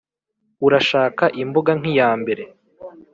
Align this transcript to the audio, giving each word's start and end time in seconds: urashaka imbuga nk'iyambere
urashaka 0.65 1.23
imbuga 1.41 1.71
nk'iyambere 1.79 2.43